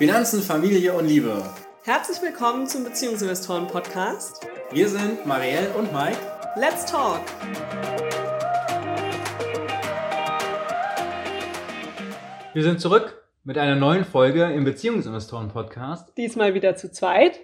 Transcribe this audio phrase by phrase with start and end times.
[0.00, 1.44] Finanzen, Familie und Liebe.
[1.82, 4.48] Herzlich willkommen zum Beziehungsinvestoren Podcast.
[4.70, 6.16] Wir sind Marielle und Mike.
[6.56, 7.20] Let's talk!
[12.54, 16.16] Wir sind zurück mit einer neuen Folge im Beziehungsinvestoren Podcast.
[16.16, 17.38] Diesmal wieder zu zweit.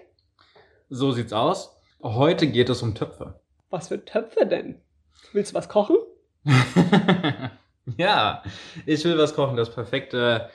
[0.89, 1.79] So sieht's aus.
[2.01, 3.39] Heute geht es um Töpfe.
[3.69, 4.81] Was für Töpfe denn?
[5.31, 5.97] Willst du was kochen?
[7.97, 8.41] ja,
[8.87, 9.57] ich will was kochen.
[9.57, 10.49] Das perfekte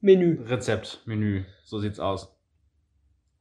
[0.00, 0.44] Finanzmenü.
[0.48, 1.44] Rezept, Menü.
[1.64, 2.32] So sieht's aus.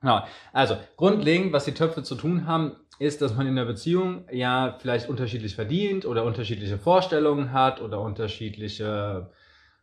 [0.01, 0.23] Genau.
[0.53, 4.77] Also, grundlegend, was die Töpfe zu tun haben, ist, dass man in der Beziehung ja
[4.79, 9.31] vielleicht unterschiedlich verdient oder unterschiedliche Vorstellungen hat oder unterschiedliche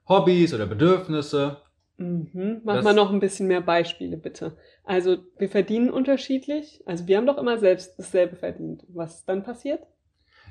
[0.09, 1.59] Hobbys oder Bedürfnisse.
[1.99, 2.63] Mhm.
[2.65, 4.57] Mach das mal noch ein bisschen mehr Beispiele, bitte.
[4.85, 6.83] Also, wir verdienen unterschiedlich.
[6.87, 8.85] Also, wir haben doch immer selbst dasselbe verdient.
[8.89, 9.83] Was dann passiert?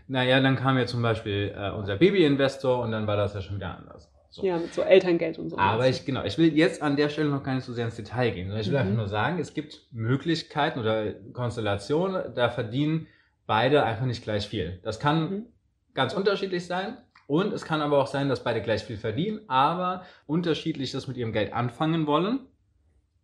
[0.07, 3.55] Naja, dann kam ja zum Beispiel äh, unser Baby-Investor und dann war das ja schon
[3.55, 4.10] wieder anders.
[4.33, 4.45] So.
[4.45, 5.57] Ja, mit so Elterngeld und so.
[5.57, 7.97] Aber ich, genau, ich will jetzt an der Stelle noch gar nicht so sehr ins
[7.97, 8.79] Detail gehen, sondern ich will mhm.
[8.79, 13.07] einfach nur sagen, es gibt Möglichkeiten oder Konstellationen, da verdienen
[13.45, 14.79] beide einfach nicht gleich viel.
[14.83, 15.45] Das kann mhm.
[15.93, 16.97] ganz unterschiedlich sein.
[17.27, 21.33] Und es kann aber auch sein, dass beide gleich viel verdienen, aber unterschiedliches mit ihrem
[21.33, 22.39] Geld anfangen wollen.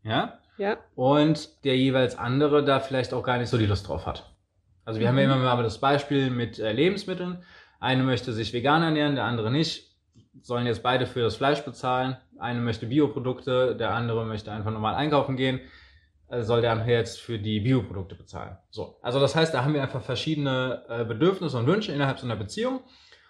[0.03, 0.39] Ja?
[0.57, 0.77] Ja.
[0.95, 4.33] Und der jeweils andere da vielleicht auch gar nicht so die Lust drauf hat.
[4.83, 5.11] Also wir mhm.
[5.11, 5.41] haben ja mhm.
[5.41, 7.43] immer mal das Beispiel mit äh, Lebensmitteln.
[7.79, 9.86] Eine möchte sich vegan ernähren, der andere nicht
[10.41, 12.17] sollen jetzt beide für das Fleisch bezahlen.
[12.39, 15.59] Eine möchte Bioprodukte, der andere möchte einfach normal einkaufen gehen.
[16.29, 18.57] Also soll der jetzt für die Bioprodukte bezahlen.
[18.69, 18.97] So.
[19.01, 22.35] Also das heißt, da haben wir einfach verschiedene äh, Bedürfnisse und Wünsche innerhalb so einer
[22.35, 22.81] Beziehung.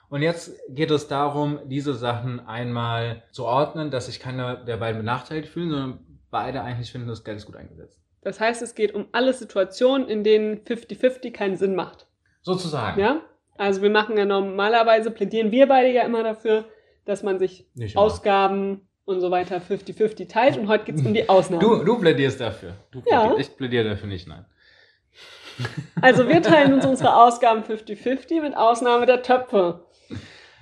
[0.09, 4.99] Und jetzt geht es darum, diese Sachen einmal zu ordnen, dass sich keiner der beiden
[4.99, 5.99] benachteiligt fühlen, sondern
[6.31, 7.99] beide eigentlich finden, das Geld ist gut eingesetzt.
[8.21, 12.07] Das heißt, es geht um alle Situationen, in denen 50-50 keinen Sinn macht.
[12.41, 12.99] Sozusagen.
[12.99, 13.21] Ja?
[13.57, 16.65] Also wir machen ja normalerweise, plädieren wir beide ja immer dafür,
[17.07, 20.57] dass man sich Ausgaben und so weiter 50-50 teilt.
[20.57, 21.61] Und heute geht es um die Ausnahmen.
[21.61, 22.73] Du, du plädierst dafür.
[22.91, 23.01] Du.
[23.09, 23.35] Ja.
[23.37, 24.45] Ich plädiere dafür nicht, nein.
[26.01, 29.85] Also wir teilen uns unsere Ausgaben 50-50 mit Ausnahme der Töpfe.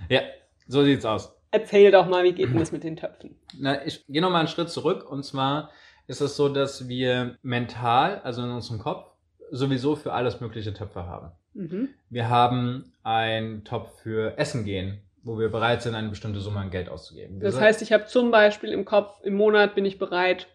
[0.07, 0.21] Ja,
[0.67, 1.35] so sieht's aus.
[1.51, 3.35] Erzähl doch mal, wie geht denn das mit den Töpfen?
[3.59, 5.09] Na, ich gehe nochmal einen Schritt zurück.
[5.09, 5.71] Und zwar
[6.07, 9.07] ist es so, dass wir mental, also in unserem Kopf,
[9.51, 11.31] sowieso für alles mögliche Töpfe haben.
[11.53, 11.89] Mhm.
[12.09, 16.69] Wir haben einen Topf für Essen gehen wo wir bereit sind, eine bestimmte Summe an
[16.69, 17.41] Geld auszugeben.
[17.41, 20.47] Wir das heißt, ich habe zum Beispiel im Kopf, im Monat bin ich bereit,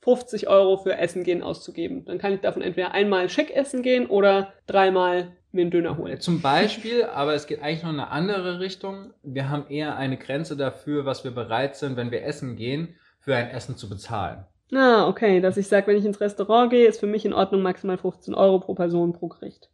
[0.00, 2.04] 50 Euro für Essen gehen auszugeben.
[2.04, 6.20] Dann kann ich davon entweder einmal schick essen gehen oder dreimal mir einen Döner holen.
[6.20, 9.12] Zum Beispiel, aber es geht eigentlich noch in eine andere Richtung.
[9.22, 13.36] Wir haben eher eine Grenze dafür, was wir bereit sind, wenn wir essen gehen, für
[13.36, 14.44] ein Essen zu bezahlen.
[14.72, 15.40] Ah, okay.
[15.40, 18.34] Dass ich sage, wenn ich ins Restaurant gehe, ist für mich in Ordnung maximal 15
[18.34, 19.70] Euro pro Person pro Gericht.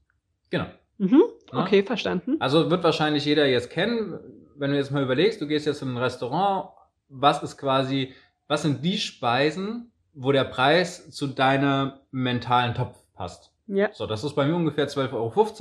[0.50, 0.66] Genau.
[1.00, 1.22] Mhm.
[1.52, 1.84] Okay, ja?
[1.84, 2.36] verstanden.
[2.38, 4.18] Also wird wahrscheinlich jeder jetzt kennen
[4.60, 6.68] wenn du jetzt mal überlegst, du gehst jetzt in ein Restaurant,
[7.08, 8.12] was ist quasi,
[8.46, 13.52] was sind die Speisen, wo der Preis zu deinem mentalen Topf passt?
[13.66, 13.88] Ja.
[13.94, 15.54] So, das ist bei mir ungefähr 12,50 Euro.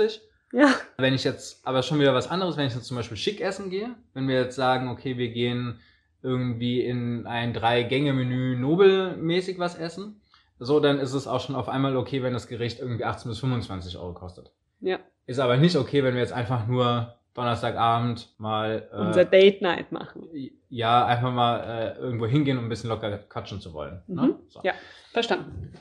[0.51, 0.75] Ja.
[0.97, 3.69] Wenn ich jetzt, aber schon wieder was anderes, wenn ich jetzt zum Beispiel schick essen
[3.69, 5.79] gehe, wenn wir jetzt sagen, okay, wir gehen
[6.21, 10.19] irgendwie in ein Drei-Gänge-Menü Nobel-mäßig was essen,
[10.61, 13.39] so, dann ist es auch schon auf einmal okay, wenn das Gericht irgendwie 18 bis
[13.39, 14.51] 25 Euro kostet.
[14.81, 14.99] Ja.
[15.25, 19.91] Ist aber nicht okay, wenn wir jetzt einfach nur Donnerstagabend mal äh, unser Date Night
[19.91, 20.27] machen.
[20.69, 24.01] Ja, einfach mal äh, irgendwo hingehen, um ein bisschen locker quatschen zu wollen.
[24.07, 24.21] Ne?
[24.21, 24.27] Mhm.
[24.27, 24.39] Ne?
[24.49, 24.61] So.
[24.63, 24.73] Ja,
[25.13, 25.73] verstanden.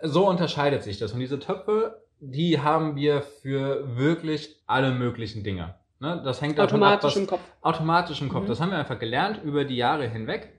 [0.00, 1.12] So unterscheidet sich das.
[1.12, 5.74] Und diese Töpfe, die haben wir für wirklich alle möglichen Dinge.
[6.00, 6.20] Ne?
[6.24, 7.40] Das hängt automatisch ab, im Kopf.
[7.60, 8.44] Automatisch im Kopf.
[8.44, 8.48] Mhm.
[8.48, 10.52] Das haben wir einfach gelernt über die Jahre hinweg.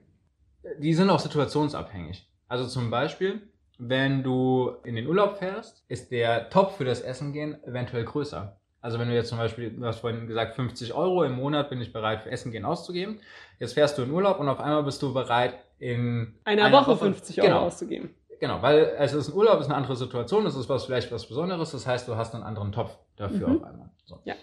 [0.79, 2.27] Die sind auch situationsabhängig.
[2.47, 3.41] Also zum Beispiel,
[3.89, 8.57] wenn du in den Urlaub fährst, ist der Topf für das Essen gehen eventuell größer.
[8.81, 11.79] Also wenn du jetzt zum Beispiel, du hast vorhin gesagt, 50 Euro im Monat bin
[11.79, 13.19] ich bereit für Essen gehen auszugeben.
[13.59, 16.91] Jetzt fährst du in Urlaub und auf einmal bist du bereit, in einer, einer Woche,
[16.91, 18.09] Woche, 50 Euro genau, auszugeben.
[18.39, 21.27] Genau, weil es ist ein Urlaub, ist eine andere Situation, es ist was vielleicht was
[21.27, 23.55] Besonderes, das heißt, du hast einen anderen Topf dafür mhm.
[23.57, 23.89] auf einmal.
[24.05, 24.19] So.
[24.25, 24.35] Ja.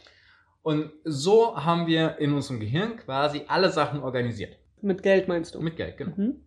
[0.62, 4.56] Und so haben wir in unserem Gehirn quasi alle Sachen organisiert.
[4.80, 5.60] Mit Geld meinst du?
[5.60, 6.12] Mit Geld, genau.
[6.16, 6.44] Mhm.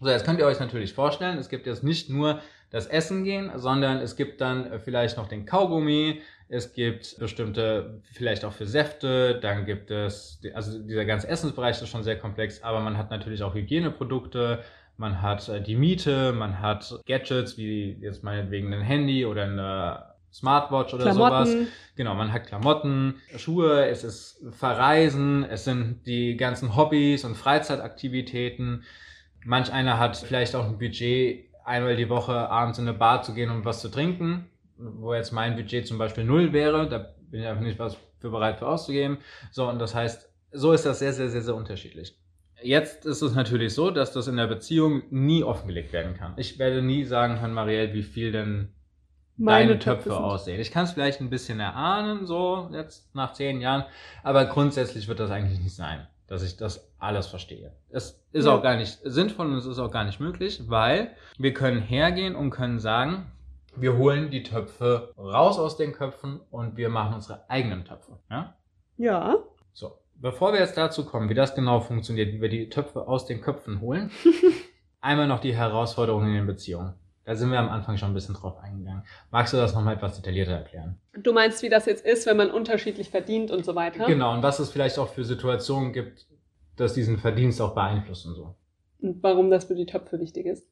[0.00, 2.40] So, jetzt könnt ihr euch natürlich vorstellen, es gibt jetzt nicht nur
[2.70, 8.44] das Essen gehen, sondern es gibt dann vielleicht noch den Kaugummi, es gibt bestimmte, vielleicht
[8.44, 12.80] auch für Säfte, dann gibt es, also dieser ganze Essensbereich ist schon sehr komplex, aber
[12.80, 14.62] man hat natürlich auch Hygieneprodukte,
[14.96, 20.16] man hat äh, die Miete, man hat Gadgets, wie jetzt meinetwegen ein Handy oder eine
[20.32, 21.46] Smartwatch oder Klamotten.
[21.46, 21.68] sowas.
[21.96, 28.84] Genau, man hat Klamotten, Schuhe, es ist Verreisen, es sind die ganzen Hobbys und Freizeitaktivitäten.
[29.44, 33.34] Manch einer hat vielleicht auch ein Budget, einmal die Woche abends in eine Bar zu
[33.34, 34.48] gehen, um was zu trinken
[34.78, 36.98] wo jetzt mein Budget zum Beispiel null wäre, da
[37.30, 39.18] bin ich einfach nicht was für bereit für auszugeben.
[39.50, 42.16] So, und das heißt, so ist das sehr, sehr, sehr, sehr unterschiedlich.
[42.62, 46.32] Jetzt ist es natürlich so, dass das in der Beziehung nie offengelegt werden kann.
[46.36, 48.68] Ich werde nie sagen können, Marielle, wie viel denn
[49.36, 50.60] Meine deine Töpfe, sind- aussehen.
[50.60, 53.84] Ich kann es vielleicht ein bisschen erahnen, so jetzt nach zehn Jahren,
[54.22, 57.72] aber grundsätzlich wird das eigentlich nicht sein, dass ich das alles verstehe.
[57.90, 58.54] Es ist Ja.
[58.56, 62.34] auch gar nicht sinnvoll und es ist auch gar nicht möglich, weil wir können hergehen
[62.34, 63.26] und können sagen,
[63.76, 68.18] wir holen die Töpfe raus aus den Köpfen und wir machen unsere eigenen Töpfe.
[68.30, 68.54] Ja?
[68.96, 69.36] Ja.
[69.72, 73.26] So, bevor wir jetzt dazu kommen, wie das genau funktioniert, wie wir die Töpfe aus
[73.26, 74.10] den Köpfen holen,
[75.00, 76.94] einmal noch die Herausforderungen in den Beziehungen.
[77.26, 79.02] Da sind wir am Anfang schon ein bisschen drauf eingegangen.
[79.32, 81.00] Magst du das nochmal etwas detaillierter erklären?
[81.12, 84.06] Du meinst, wie das jetzt ist, wenn man unterschiedlich verdient und so weiter?
[84.06, 86.28] Genau, und was es vielleicht auch für Situationen gibt,
[86.76, 88.54] dass diesen Verdienst auch beeinflussen so.
[89.00, 90.68] Und warum das für die Töpfe wichtig ist.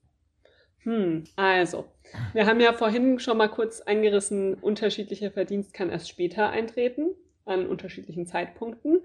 [0.84, 1.86] Hm, also,
[2.34, 7.16] wir haben ja vorhin schon mal kurz angerissen, unterschiedlicher Verdienst kann erst später eintreten,
[7.46, 9.00] an unterschiedlichen Zeitpunkten.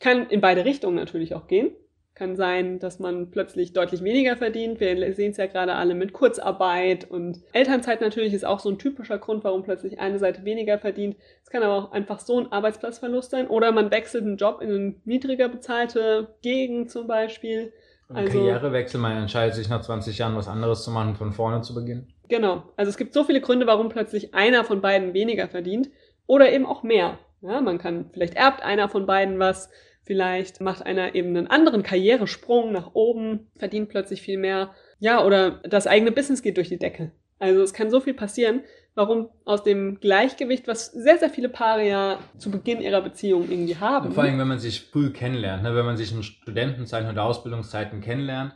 [0.00, 1.70] Kann in beide Richtungen natürlich auch gehen.
[2.14, 4.78] Kann sein, dass man plötzlich deutlich weniger verdient.
[4.80, 8.78] Wir sehen es ja gerade alle mit Kurzarbeit und Elternzeit natürlich ist auch so ein
[8.78, 11.16] typischer Grund, warum plötzlich eine Seite weniger verdient.
[11.42, 14.68] Es kann aber auch einfach so ein Arbeitsplatzverlust sein oder man wechselt einen Job in
[14.70, 17.72] eine niedriger bezahlte Gegend zum Beispiel.
[18.10, 21.62] Ein Also- Karrierewechsel, man entscheidet sich nach 20 Jahren was anderes zu machen, von vorne
[21.62, 22.12] zu beginnen.
[22.28, 22.64] Genau.
[22.76, 25.88] Also es gibt so viele Gründe, warum plötzlich einer von beiden weniger verdient
[26.26, 27.18] oder eben auch mehr.
[27.40, 29.70] Ja, man kann, vielleicht erbt einer von beiden was,
[30.04, 34.70] vielleicht macht einer eben einen anderen Karrieresprung nach oben, verdient plötzlich viel mehr.
[34.98, 37.12] Ja, oder das eigene Business geht durch die Decke.
[37.38, 38.62] Also es kann so viel passieren,
[38.94, 43.76] warum aus dem Gleichgewicht, was sehr, sehr viele Paare ja zu Beginn ihrer Beziehung irgendwie
[43.76, 44.12] haben.
[44.12, 45.74] Vor allem, wenn man sich früh kennenlernt, ne?
[45.74, 48.54] wenn man sich in Studentenzeiten oder Ausbildungszeiten kennenlernt,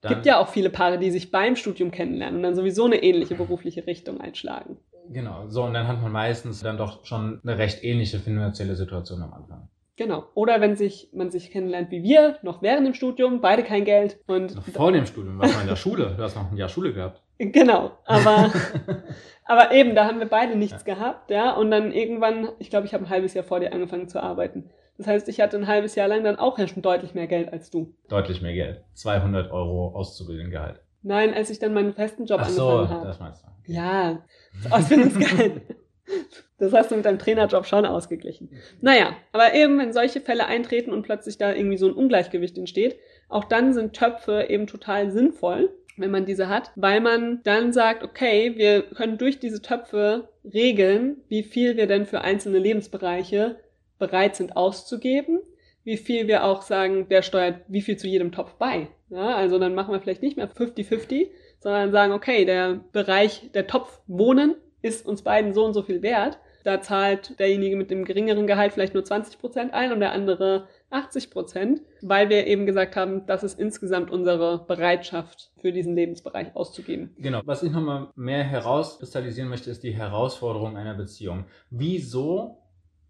[0.00, 3.02] dann gibt ja auch viele Paare, die sich beim Studium kennenlernen und dann sowieso eine
[3.02, 4.78] ähnliche berufliche Richtung einschlagen.
[5.10, 9.22] Genau, so und dann hat man meistens dann doch schon eine recht ähnliche finanzielle Situation
[9.22, 9.68] am Anfang.
[10.00, 10.24] Genau.
[10.32, 14.18] Oder wenn sich, man sich kennenlernt wie wir, noch während dem Studium, beide kein Geld
[14.26, 16.70] und Noch vor dem Studium, warst du in der Schule, du hast noch ein Jahr
[16.70, 17.22] Schule gehabt.
[17.38, 18.50] genau, aber,
[19.44, 21.52] aber eben, da haben wir beide nichts gehabt, ja.
[21.52, 24.70] Und dann irgendwann, ich glaube, ich habe ein halbes Jahr vor dir angefangen zu arbeiten.
[24.96, 27.52] Das heißt, ich hatte ein halbes Jahr lang dann auch ja schon deutlich mehr Geld
[27.52, 27.94] als du.
[28.08, 28.82] Deutlich mehr Geld.
[28.94, 30.80] 200 Euro Auszubildendengehalt.
[31.02, 33.06] Nein, als ich dann meinen festen Job Ach so, angefangen habe.
[33.06, 33.48] das meinst du.
[33.48, 33.72] Okay.
[33.74, 34.24] Ja,
[34.70, 35.60] Ausbildungsgehalt.
[36.60, 38.50] Das hast du mit deinem Trainerjob schon ausgeglichen.
[38.82, 42.98] Naja, aber eben, wenn solche Fälle eintreten und plötzlich da irgendwie so ein Ungleichgewicht entsteht,
[43.28, 48.02] auch dann sind Töpfe eben total sinnvoll, wenn man diese hat, weil man dann sagt,
[48.02, 53.56] okay, wir können durch diese Töpfe regeln, wie viel wir denn für einzelne Lebensbereiche
[53.98, 55.40] bereit sind auszugeben,
[55.82, 58.88] wie viel wir auch sagen, wer steuert wie viel zu jedem Topf bei.
[59.08, 61.28] Ja, also dann machen wir vielleicht nicht mehr 50-50,
[61.58, 66.02] sondern sagen, okay, der Bereich, der Topf Wohnen ist uns beiden so und so viel
[66.02, 66.38] wert.
[66.64, 70.68] Da zahlt derjenige mit dem geringeren Gehalt vielleicht nur 20 Prozent ein und der andere
[70.90, 76.54] 80 Prozent, weil wir eben gesagt haben, das ist insgesamt unsere Bereitschaft für diesen Lebensbereich
[76.54, 77.14] auszugeben.
[77.18, 77.40] Genau.
[77.44, 81.44] Was ich nochmal mehr herauskristallisieren möchte, ist die Herausforderung einer Beziehung.
[81.70, 82.58] Wieso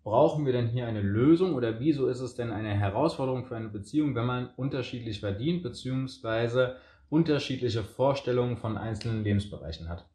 [0.02, 3.68] brauchen wir denn hier eine Lösung oder wieso ist es denn eine Herausforderung für eine
[3.68, 6.76] Beziehung, wenn man unterschiedlich verdient beziehungsweise
[7.10, 10.06] unterschiedliche Vorstellungen von einzelnen Lebensbereichen hat?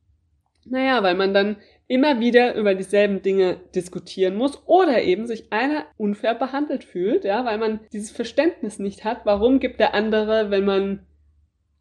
[0.66, 1.58] Naja, weil man dann
[1.88, 7.46] immer wieder über dieselben Dinge diskutieren muss oder eben sich einer unfair behandelt fühlt, ja,
[7.46, 11.06] weil man dieses Verständnis nicht hat, warum gibt der andere, wenn man,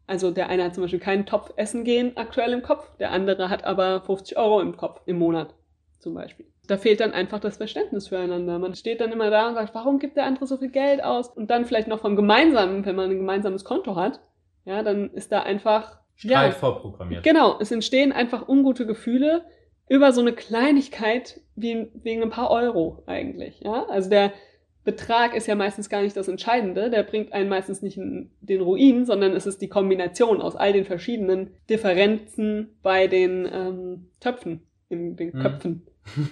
[0.05, 3.49] also der eine hat zum Beispiel keinen Topf essen gehen aktuell im Kopf, der andere
[3.49, 5.55] hat aber 50 Euro im Kopf im Monat
[5.97, 6.45] zum Beispiel.
[6.67, 8.59] Da fehlt dann einfach das Verständnis füreinander.
[8.59, 11.29] Man steht dann immer da und sagt, warum gibt der andere so viel Geld aus?
[11.29, 14.19] Und dann vielleicht noch vom gemeinsamen, wenn man ein gemeinsames Konto hat,
[14.65, 17.23] ja, dann ist da einfach Streit ja, vorprogrammiert.
[17.23, 19.43] Genau, es entstehen einfach ungute Gefühle
[19.87, 23.61] über so eine Kleinigkeit wie wegen ein paar Euro eigentlich.
[23.61, 23.85] Ja?
[23.87, 24.33] Also der
[24.83, 28.61] Betrag ist ja meistens gar nicht das Entscheidende, der bringt einen meistens nicht in den
[28.61, 34.61] Ruin, sondern es ist die Kombination aus all den verschiedenen Differenzen bei den ähm, Töpfen,
[34.89, 35.41] in den Mhm.
[35.41, 35.87] Köpfen.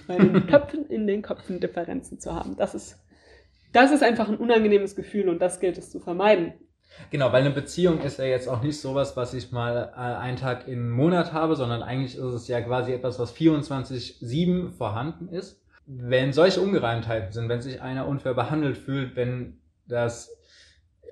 [0.06, 2.56] Bei den Töpfen in den Köpfen Differenzen zu haben.
[2.56, 2.96] Das ist,
[3.72, 6.52] das ist einfach ein unangenehmes Gefühl und das gilt es zu vermeiden.
[7.10, 10.36] Genau, weil eine Beziehung ist ja jetzt auch nicht sowas, was ich mal äh, einen
[10.36, 15.60] Tag im Monat habe, sondern eigentlich ist es ja quasi etwas, was 24-7 vorhanden ist.
[15.86, 20.34] Wenn solche Ungereimtheiten sind, wenn sich einer unfair behandelt fühlt, wenn das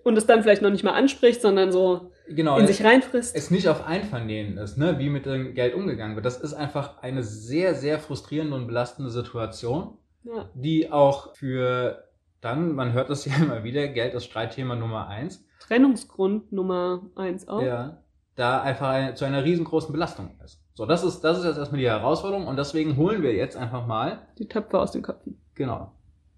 [0.03, 3.37] Und es dann vielleicht noch nicht mal anspricht, sondern so genau in sich reinfrisst.
[3.37, 6.25] es nicht auf Einvernehmen ist, ne, wie mit dem Geld umgegangen wird.
[6.25, 10.49] Das ist einfach eine sehr, sehr frustrierende und belastende Situation, ja.
[10.55, 12.05] die auch für
[12.41, 15.45] dann, man hört das ja immer wieder, Geld ist Streitthema Nummer eins.
[15.73, 17.63] Trennungsgrund Nummer eins auch.
[17.63, 17.99] ja,
[18.35, 20.61] da einfach eine, zu einer riesengroßen Belastung ist.
[20.75, 23.87] So, das ist, das ist jetzt erstmal die Herausforderung und deswegen holen wir jetzt einfach
[23.87, 25.41] mal, Die Töpfe aus den Köpfen.
[25.55, 25.93] genau.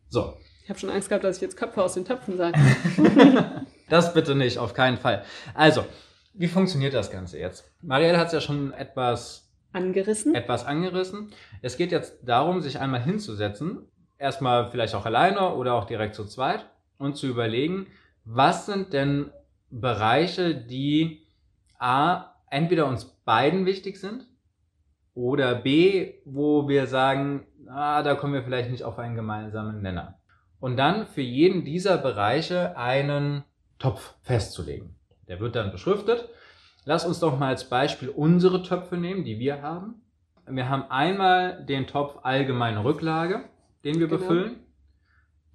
[0.09, 0.35] So.
[0.62, 2.59] Ich habe schon Angst gehabt, dass ich jetzt Köpfe aus den Töpfen sage.
[3.91, 5.25] Das bitte nicht, auf keinen Fall.
[5.53, 5.85] Also,
[6.33, 7.71] wie funktioniert das Ganze jetzt?
[7.83, 10.35] Marielle hat es ja schon etwas Angerissen.
[10.35, 11.33] etwas angerissen.
[11.61, 13.87] Es geht jetzt darum, sich einmal hinzusetzen,
[14.19, 16.64] erstmal vielleicht auch alleine oder auch direkt zu zweit
[16.97, 17.87] und zu überlegen,
[18.25, 19.31] was sind denn
[19.71, 21.23] Bereiche, die
[21.78, 24.26] A, entweder uns beiden wichtig sind
[25.14, 30.19] oder B, wo wir sagen, ah, da kommen wir vielleicht nicht auf einen gemeinsamen Nenner.
[30.61, 33.45] Und dann für jeden dieser Bereiche einen
[33.78, 34.97] Topf festzulegen.
[35.28, 36.28] Der wird dann beschriftet.
[36.85, 40.02] Lass uns doch mal als Beispiel unsere Töpfe nehmen, die wir haben.
[40.47, 43.45] Wir haben einmal den Topf allgemeine Rücklage,
[43.85, 44.21] den wir Genau.
[44.21, 44.57] befüllen.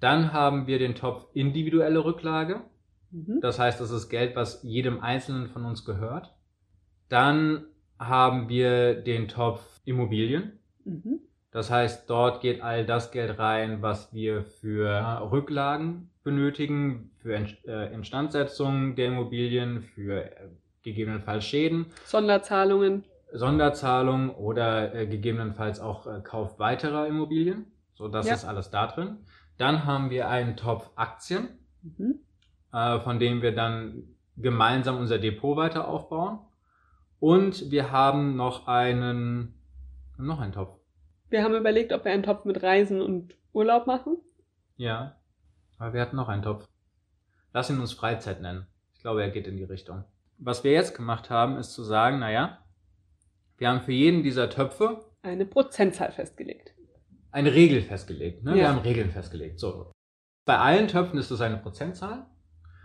[0.00, 2.62] Dann haben wir den Topf individuelle Rücklage.
[3.10, 3.40] Mhm.
[3.40, 6.34] Das heißt, das ist Geld, was jedem Einzelnen von uns gehört.
[7.08, 7.66] Dann
[7.98, 10.58] haben wir den Topf Immobilien.
[10.84, 11.20] Mhm.
[11.52, 14.88] Das heißt, dort geht all das Geld rein, was wir für
[15.32, 17.34] Rücklagen benötigen, für
[17.66, 20.48] äh, Instandsetzung der Immobilien, für äh,
[20.82, 23.04] gegebenenfalls Schäden, Sonderzahlungen.
[23.32, 27.66] Sonderzahlungen oder äh, gegebenenfalls auch Kauf weiterer Immobilien.
[27.94, 28.34] So, das Ja.
[28.34, 29.18] ist alles da drin.
[29.60, 31.48] Dann haben wir einen Topf Aktien
[31.82, 32.20] Mhm.
[32.72, 34.04] äh, von dem wir dann
[34.36, 36.38] gemeinsam unser Depot weiter aufbauen.
[37.18, 39.54] Und wir haben noch einen,
[40.16, 40.78] noch einen Topf.
[41.28, 44.16] Wir haben überlegt, ob wir einen Topf mit Reisen und Urlaub machen.
[44.76, 45.16] Ja.
[45.78, 46.66] Aber wir hatten noch einen Topf.
[47.52, 48.66] Lass ihn uns Freizeit nennen.
[48.94, 50.04] Ich glaube, er geht in die Richtung.
[50.38, 52.58] Was wir jetzt gemacht haben, ist zu sagen, naja,
[53.58, 56.72] wir haben für jeden dieser Töpfe Eine Prozentzahl festgelegt.
[57.32, 58.44] Eine Regel festgelegt.
[58.44, 58.54] Ne?
[58.54, 58.68] Wir Ja.
[58.68, 59.58] haben Regeln festgelegt.
[59.60, 59.90] So.
[60.44, 62.26] Bei allen Töpfen ist es eine Prozentzahl.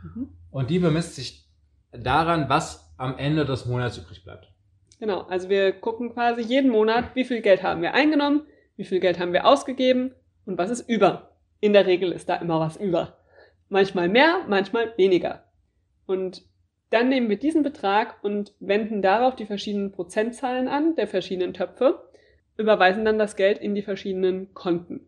[0.03, 0.29] Mhm.
[0.51, 1.45] Und die bemisst sich
[1.91, 4.51] daran, was am Ende des Monats übrig bleibt.
[4.99, 8.43] Genau, also wir gucken quasi jeden Monat, wie viel Geld haben wir eingenommen,
[8.77, 10.11] wie viel Geld haben wir ausgegeben
[10.45, 11.31] und was ist über.
[11.59, 13.17] In der Regel ist da immer was über.
[13.67, 15.43] Manchmal mehr, manchmal weniger.
[16.05, 16.43] Und
[16.91, 22.07] dann nehmen wir diesen Betrag und wenden darauf die verschiedenen Prozentzahlen an, der verschiedenen Töpfe,
[22.57, 25.07] überweisen dann das Geld in die verschiedenen Konten.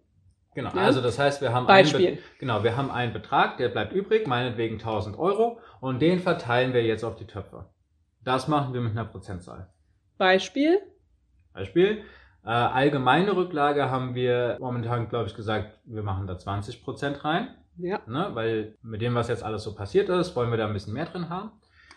[0.55, 0.81] Genau, Ja.
[0.81, 2.17] also das heißt, wir haben einen, Be Beispiel.
[2.39, 6.83] genau, wir haben einen Betrag, der bleibt übrig, meinetwegen 1000 Euro, und den verteilen wir
[6.83, 7.65] jetzt auf die Töpfe.
[8.23, 9.69] Das machen wir mit einer Prozentzahl.
[10.17, 10.79] Beispiel.
[11.53, 12.03] Beispiel,
[12.43, 18.01] äh, allgemeine Rücklage haben wir momentan, glaube ich, gesagt, wir machen da 20% rein, Ja,
[18.07, 18.29] ne?
[18.33, 21.05] weil mit dem, was jetzt alles so passiert ist, wollen wir da ein bisschen mehr
[21.05, 21.51] drin haben.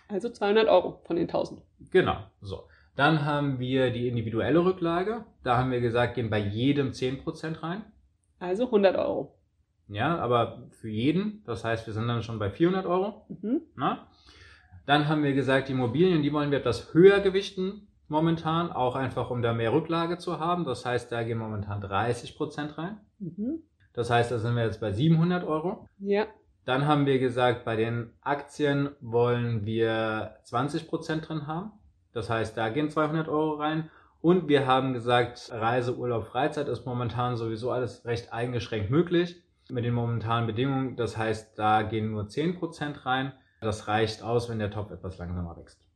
[0.09, 1.62] also 200 Euro von den 1000.
[1.90, 2.64] Genau, so.
[2.97, 7.85] Dann haben wir die individuelle Rücklage, da haben wir gesagt, gehen bei jedem 10% rein.
[8.39, 9.37] Also 100 Euro.
[9.89, 13.27] Ja, aber für jeden, das heißt, wir sind dann schon bei 400 Euro.
[13.29, 13.63] Mhm.
[13.75, 14.07] Na?
[14.87, 19.31] Dann haben wir gesagt, die Immobilien, die wollen wir etwas höher gewichten momentan, auch einfach
[19.31, 20.65] um da mehr Rücklage zu haben.
[20.65, 23.01] Das heißt, da gehen momentan 30% rein.
[23.19, 23.63] Mhm.
[23.93, 25.89] Das heißt, da sind wir jetzt bei 700 Euro.
[25.99, 26.27] Ja,
[26.65, 31.73] Dann haben wir gesagt, bei den Aktien wollen wir 20% drin haben.
[32.12, 33.90] Das heißt, da gehen 200 Euro rein.
[34.23, 39.85] Und wir haben gesagt, Reise, Urlaub, Freizeit ist momentan sowieso alles recht eingeschränkt möglich mit
[39.85, 40.97] den momentanen Bedingungen.
[40.97, 43.33] Das heißt, da gehen nur 10% rein.
[43.61, 45.87] Das reicht aus, wenn der Topf etwas langsamer wächst.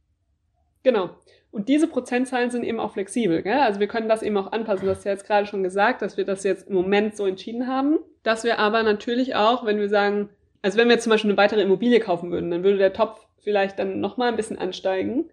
[0.82, 1.10] Genau.
[1.50, 3.42] Und diese Prozentzahlen sind eben auch flexibel.
[3.42, 3.60] Gell?
[3.60, 4.84] Also wir können das eben auch anpassen.
[4.84, 7.66] Du hast ja jetzt gerade schon gesagt, dass wir das jetzt im Moment so entschieden
[7.66, 7.98] haben.
[8.22, 10.30] Dass wir aber natürlich auch, wenn wir sagen,
[10.62, 13.26] also wenn wir jetzt zum Beispiel eine weitere Immobilie kaufen würden, dann würde der Topf
[13.38, 15.30] vielleicht dann nochmal ein bisschen ansteigen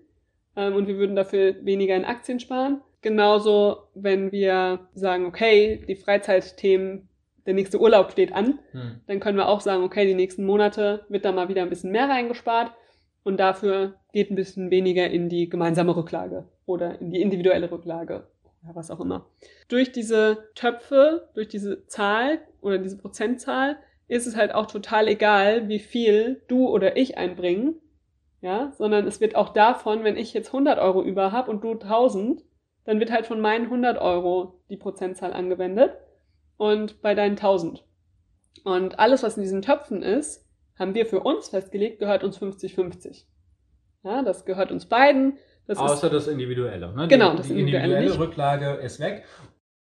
[0.56, 2.82] ähm, und wir würden dafür weniger in Aktien sparen.
[3.02, 7.08] Genauso, wenn wir sagen, okay, die Freizeitthemen,
[7.46, 9.02] der nächste Urlaub steht an, Hm.
[9.08, 11.92] dann können wir auch sagen, okay, die nächsten Monate wird da mal wieder ein bisschen
[11.92, 12.72] mehr reingespart
[13.24, 18.28] und dafür geht ein bisschen weniger in die gemeinsame Rücklage oder in die individuelle Rücklage
[18.64, 19.26] oder was auch immer.
[19.68, 23.78] Durch diese Töpfe, durch diese Zahl oder diese Prozentzahl
[24.08, 27.76] ist es halt auch total egal, wie viel du oder ich einbringen,
[28.42, 31.74] ja, sondern es wird auch davon, wenn ich jetzt 100 Euro über habe und du
[31.74, 32.44] 1000,
[32.84, 35.94] dann wird halt von meinen 100 Euro die Prozentzahl angewendet
[36.58, 37.86] und bei deinen 1000.
[38.64, 43.26] Und alles, was in diesen Töpfen ist, haben wir für uns festgelegt, gehört uns 50-50.
[44.04, 45.38] Ja, das gehört uns beiden.
[45.68, 46.94] Das Außer ist, das Individuelle.
[46.94, 47.08] Ne?
[47.08, 48.20] Genau, die, das die Individuelle individuelle.
[48.20, 49.26] Rücklage ist weg.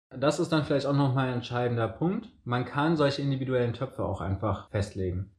[0.08, 2.28] Das ist dann vielleicht auch nochmal ein entscheidender Punkt.
[2.44, 5.35] Man kann solche individuellen Töpfe auch einfach festlegen.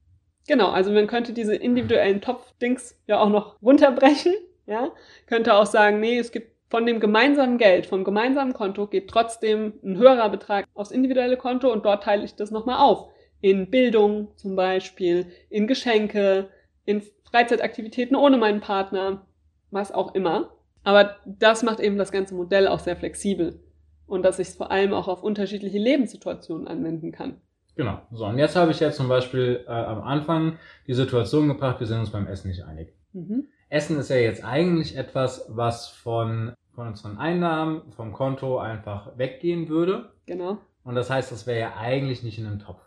[0.48, 4.34] Genau, also man könnte diese individuellen Topfdings ja auch noch runterbrechen.
[4.66, 4.92] Ja,
[5.28, 9.74] könnte auch sagen, nee, es gibt von dem gemeinsamen Geld, vom gemeinsamen Konto geht trotzdem
[9.84, 13.10] ein höherer Betrag aufs individuelle Konto und dort teile ich das nochmal auf.
[13.40, 16.50] In Bildung zum Beispiel, in Geschenke,
[16.84, 19.26] in Freizeitaktivitäten ohne meinen Partner,
[19.72, 20.52] was auch immer.
[20.84, 23.62] Aber das macht eben das ganze Modell auch sehr flexibel
[24.06, 27.42] und dass ich es vor allem auch auf unterschiedliche Lebenssituationen anwenden kann.
[27.78, 28.02] Genau.
[28.12, 30.58] So, und jetzt habe ich jetzt zum Beispiel äh, am Anfang
[30.88, 32.94] die Situation gebracht, wir sind uns beim Essen nicht einig.
[33.14, 33.46] Mhm.
[33.70, 39.70] Essen ist ja jetzt eigentlich etwas, was von, von unseren Einnahmen, vom Konto einfach weggehen
[39.70, 40.10] würde.
[40.26, 40.58] Genau.
[40.84, 42.82] Und das heißt, das wäre ja eigentlich nicht in einem Topf.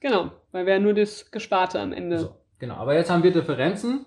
[0.00, 2.18] Genau, weil ja nur das Gesparte am Ende.
[2.18, 2.74] So, genau.
[2.74, 4.06] Aber jetzt haben wir Differenzen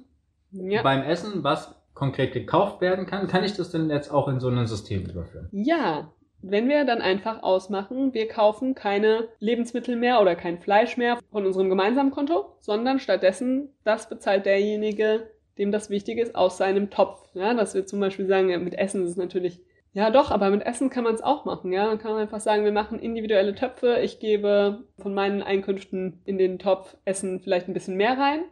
[0.51, 0.83] Ja.
[0.83, 3.27] beim Essen, was konkret gekauft werden kann.
[3.27, 5.49] Kann ich das denn jetzt auch in so ein System überführen?
[5.51, 6.11] Ja,
[6.51, 11.45] wenn wir dann einfach ausmachen, wir kaufen keine Lebensmittel mehr oder kein Fleisch mehr von
[11.45, 17.23] unserem gemeinsamen Konto, sondern stattdessen das bezahlt derjenige, dem das wichtig ist, aus seinem Topf.
[17.33, 19.61] Ja, dass wir zum Beispiel sagen, mit Essen ist es natürlich,
[19.93, 21.71] ja doch, aber mit Essen kann man es auch machen.
[21.71, 23.99] Ja, man kann einfach sagen, wir machen individuelle Töpfe.
[24.03, 28.43] Ich gebe von meinen Einkünften in den Topf Essen vielleicht ein bisschen mehr rein,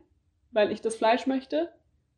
[0.51, 1.69] weil ich das Fleisch möchte,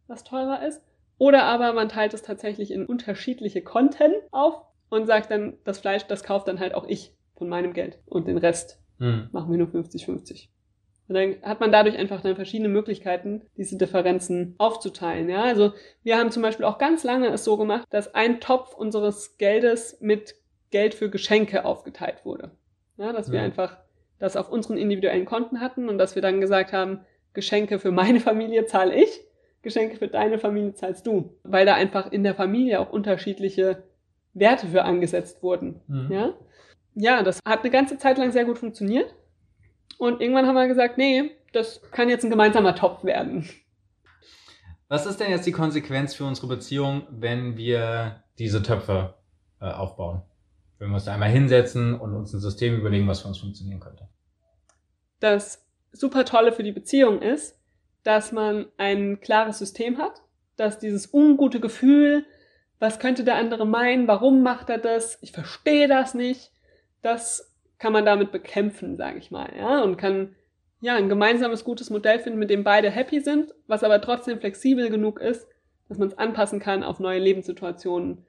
[0.07, 0.81] was teurer ist.
[1.19, 6.03] Oder aber man teilt es tatsächlich in unterschiedliche Konten auf und sagt dann, das Fleisch,
[6.07, 7.99] das kauft dann halt auch ich von meinem Geld.
[8.05, 9.29] Und den Rest Hm.
[9.31, 10.47] machen wir nur 50-50.
[11.07, 15.29] Und dann hat man dadurch einfach dann verschiedene Möglichkeiten, diese Differenzen aufzuteilen.
[15.29, 15.71] Ja, also
[16.03, 19.97] wir haben zum Beispiel auch ganz lange es so gemacht, dass ein Topf unseres Geldes
[20.01, 20.35] mit
[20.69, 22.51] Geld für Geschenke aufgeteilt wurde.
[22.97, 23.77] Ja, dass wir einfach
[24.19, 27.01] das auf unseren individuellen Konten hatten und dass wir dann gesagt haben,
[27.33, 29.21] Geschenke für meine Familie zahle ich,
[29.61, 31.37] Geschenke für deine Familie zahlst du.
[31.43, 33.83] Weil da einfach in der Familie auch unterschiedliche
[34.39, 35.81] Werte für angesetzt wurden.
[35.87, 36.11] Mhm.
[36.11, 36.33] Ja?
[36.97, 39.13] ja, das hat eine ganze Zeit lang sehr gut funktioniert.
[39.97, 43.47] Und irgendwann haben wir gesagt, nee, das kann jetzt ein gemeinsamer Topf werden.
[44.89, 49.15] Was ist denn jetzt die Konsequenz für unsere Beziehung, wenn wir diese Töpfe
[49.59, 50.21] äh, aufbauen?
[50.79, 53.79] Wenn wir uns da einmal hinsetzen und uns ein System überlegen, was für uns funktionieren
[53.79, 54.07] könnte.
[55.19, 57.59] Das super Tolle für die Beziehung ist,
[58.03, 60.21] dass man ein klares System hat,
[60.55, 62.25] dass dieses ungute Gefühl,
[62.79, 66.51] was könnte der andere meinen, warum macht er das, ich verstehe das nicht,
[67.01, 70.35] das kann man damit bekämpfen, sage ich mal, ja, und kann
[70.81, 74.89] ja ein gemeinsames gutes Modell finden, mit dem beide happy sind, was aber trotzdem flexibel
[74.89, 75.47] genug ist,
[75.89, 78.25] dass man es anpassen kann auf neue Lebenssituationen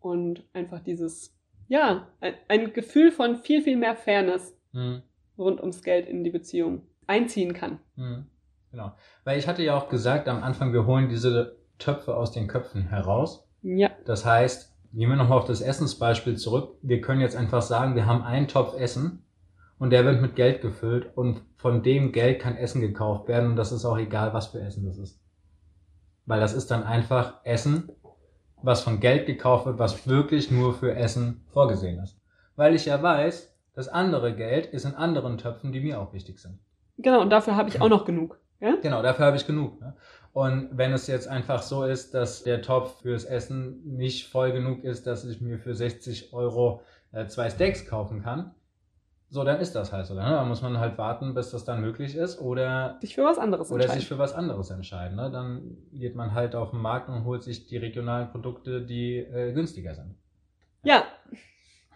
[0.00, 1.34] und einfach dieses
[1.68, 5.02] ja, ein, ein Gefühl von viel viel mehr Fairness Mhm.
[5.38, 7.78] rund ums Geld in die Beziehung einziehen kann.
[7.96, 8.26] Mhm.
[8.70, 8.92] Genau.
[9.24, 12.88] Weil ich hatte ja auch gesagt am Anfang, wir holen diese Töpfe aus den Köpfen
[12.88, 13.47] heraus.
[13.62, 16.76] Ja, Das heißt, gehen wir nochmal auf das Essensbeispiel zurück.
[16.82, 19.24] Wir können jetzt einfach sagen, wir haben einen Topf Essen
[19.78, 23.56] und der wird mit Geld gefüllt und von dem Geld kann Essen gekauft werden und
[23.56, 25.20] das ist auch egal, was für Essen das ist.
[26.26, 27.90] Weil das ist dann einfach Essen,
[28.62, 32.18] was von Geld gekauft wird, was wirklich nur für Essen vorgesehen ist.
[32.56, 36.38] Weil ich ja weiß, das andere Geld ist in anderen Töpfen, die mir auch wichtig
[36.40, 36.58] sind.
[36.96, 38.38] genau, und dafür habe ich auch noch genug.
[38.60, 38.76] Ja?
[38.82, 39.80] Genau, dafür habe ich genug.
[39.80, 39.94] Ne?
[40.32, 44.84] Und wenn es jetzt einfach so ist, dass der Topf fürs Essen nicht voll genug
[44.84, 48.54] ist, dass ich mir für 60 Euro äh, zwei Steaks kaufen kann,
[49.30, 50.14] so, dann ist das halt so.
[50.14, 50.22] Ne?
[50.22, 53.70] Da muss man halt warten, bis das dann möglich ist oder, Sich für was anderes
[53.70, 54.00] oder entscheiden.
[54.00, 55.16] sich für was anderes entscheiden.
[55.16, 55.30] Ne?
[55.30, 59.52] Dann geht man halt auf den Markt und holt sich die regionalen Produkte, die äh,
[59.52, 60.14] günstiger sind.
[60.82, 61.04] ja,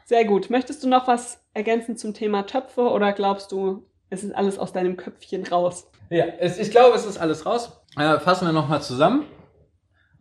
[0.05, 0.51] sehr gut.
[0.51, 4.75] Möchtest du noch was ergänzen zum Thema Töpfe oder glaubst du, es ist alles aus
[4.75, 5.91] deinem Köpfchen raus?
[6.11, 7.81] Ja, es, ich glaube, es ist alles raus.
[7.97, 9.25] Äh, fassen wir nochmal zusammen.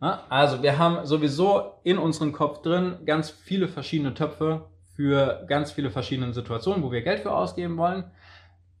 [0.00, 4.64] Ja, also wir haben sowieso in unserem Kopf drin ganz viele verschiedene Töpfe
[4.96, 8.10] für ganz viele verschiedene Situationen, wo wir Geld für ausgeben wollen.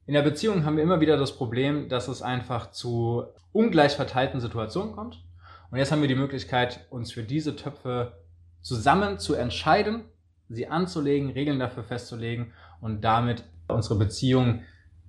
[0.06, 4.40] In der Beziehung haben wir immer wieder das Problem, dass es einfach zu ungleich verteilten
[4.40, 5.22] Situationen kommt.
[5.70, 8.14] Und jetzt haben wir die Möglichkeit, uns für diese Töpfe
[8.62, 10.04] zusammen zu entscheiden,
[10.48, 14.62] sie anzulegen, Regeln dafür festzulegen und damit unsere Beziehung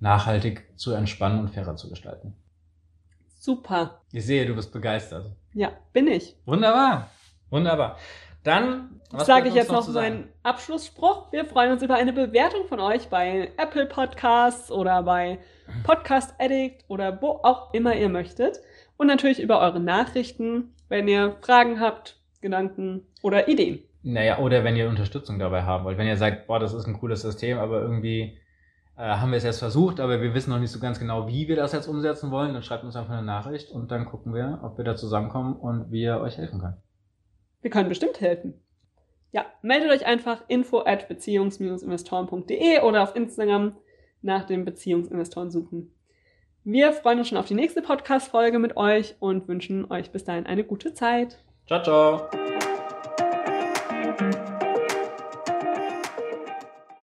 [0.04, 2.36] nachhaltig zu entspannen und fairer zu gestalten.
[3.40, 4.02] Super.
[4.12, 5.32] Ich sehe, du bist begeistert.
[5.54, 6.36] Ja, bin ich.
[6.44, 7.10] Wunderbar.
[7.48, 7.96] Wunderbar.
[8.42, 10.28] Dann, sage ich jetzt noch zu meinen?
[10.42, 11.32] Abschlussspruch?
[11.32, 15.38] Wir freuen uns über eine Bewertung von euch bei Apple Podcasts oder bei
[15.84, 18.60] Podcast Addict oder wo auch immer ihr möchtet.
[18.98, 23.82] Und natürlich über eure Nachrichten, wenn ihr Fragen habt, Gedanken oder Ideen.
[24.02, 25.96] Naja, oder wenn ihr Unterstützung dabei haben wollt.
[25.96, 28.38] Wenn ihr sagt, boah, das ist ein cooles System, aber irgendwie
[29.02, 31.56] haben wir es jetzt versucht, aber wir wissen noch nicht so ganz genau, wie wir
[31.56, 34.78] das jetzt umsetzen wollen, dann schreibt uns einfach eine Nachricht und dann gucken wir, ob
[34.78, 36.76] wir da zusammenkommen und wir euch helfen können.
[37.60, 38.54] Wir können bestimmt helfen.
[39.32, 43.76] Ja, meldet euch einfach info at beziehungs-investoren.de oder auf Instagram
[44.22, 45.92] nach dem Beziehungsinvestoren suchen.
[46.62, 50.46] Wir freuen uns schon auf die nächste Podcast-Folge mit euch und wünschen euch bis dahin
[50.46, 51.42] eine gute Zeit.
[51.66, 52.28] Ciao, ciao.